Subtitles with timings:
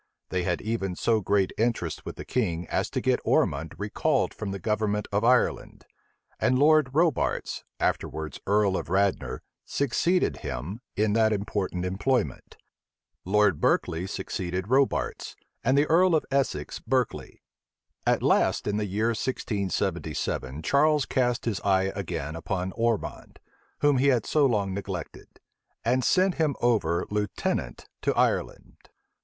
[0.29, 4.49] They had even so great interest with the king as to get Ormond recalled from
[4.49, 5.85] the government of Ireland;
[6.39, 12.57] and Lord Robarts, afterwards earl of Radnor, succeeded him in that important employment.
[13.25, 17.43] Lord Berkeley succeeded Robarts; and the earl of Essex, Berkeley.
[18.03, 23.37] At last, in the year 1677 Charles cast his eye again upon Ormond,
[23.81, 25.39] whom he had so long neglected;
[25.85, 28.77] and sent him over lieutenant to Ireland.